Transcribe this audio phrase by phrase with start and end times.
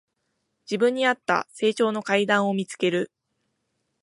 [0.65, 3.11] 自分にあった成長の階段を見つける